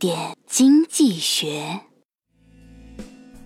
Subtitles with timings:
[0.00, 1.78] 点经济学。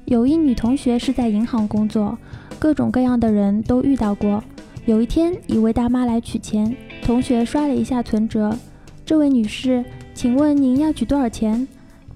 [0.04, 2.16] 有一女同学是在银行工作，
[2.60, 4.40] 各种各样的人都遇到过。
[4.86, 8.56] 有一天，一位大妈来取钱，同学刷了一下存折。
[9.04, 11.66] 这位女士，请问您要取多少钱？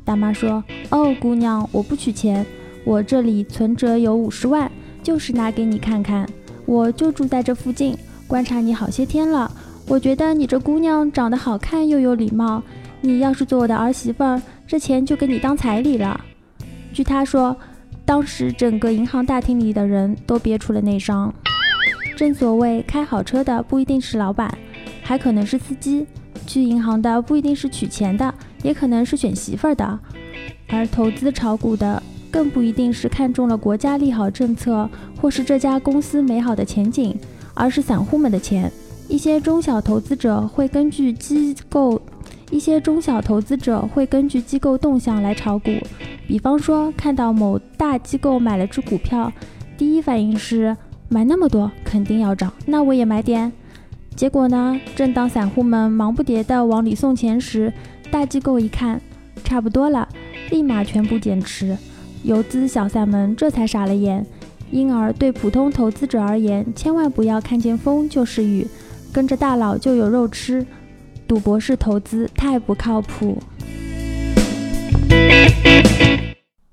[0.05, 2.47] 大妈说：“哦，姑娘，我不取钱，
[2.85, 4.71] 我这里存折有五十万，
[5.03, 6.29] 就是拿给你看看。
[6.65, 7.99] 我就住在这附近，
[8.29, 9.51] 观察你好些天了。
[9.89, 12.63] 我觉得你这姑娘长得好看又有礼貌，
[13.01, 16.21] 你要是做我的儿媳妇儿，这钱就给你当彩礼了。”
[16.93, 17.57] 据他说，
[18.05, 21.33] 当时整个银行大厅里的人都憋出了内伤。
[22.17, 24.53] 正所谓，开好车的不一定是老板，
[25.03, 26.07] 还可能是司机。
[26.47, 29.99] 去银行的不一定是取钱的，也可能是选媳妇儿的，
[30.69, 34.89] 而投资炒股的更不一定是看中了国家利好政策
[35.21, 37.15] 或是这家公司美好的前景，
[37.53, 38.73] 而是散户们的钱。
[39.09, 42.01] 一些中小投资者会根据机构，
[42.51, 45.71] 一些中小投资者会根据机构动向来炒股。
[46.27, 49.33] 比方说，看到某大机构买了只股票，
[49.77, 50.77] 第一反应是
[51.09, 53.53] 买那么多肯定要涨，那我也买点。
[54.15, 54.81] 结果呢？
[54.97, 57.73] 正当散户们忙不迭地往里送钱时，
[58.11, 59.01] 大机构一看，
[59.45, 60.09] 差不多了，
[60.51, 61.77] 立马全部减持。
[62.25, 64.27] 游资小散们这才傻了眼。
[64.71, 68.67] 因而，对普通投资者而言，千万不要看见风就是雨，
[69.13, 70.67] 跟着大佬就有肉吃。
[71.29, 73.37] 赌博式投资太不靠谱。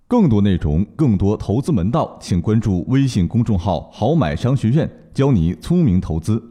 [0.08, 6.42] 更多内容，更多投资门道，请关注微信公众号“好买商学院”，教你聪明投资。